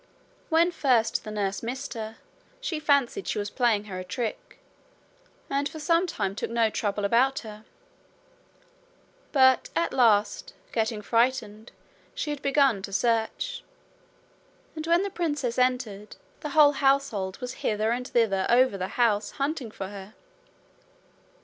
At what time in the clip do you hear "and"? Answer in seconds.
5.47-5.69, 14.75-14.87, 17.91-18.07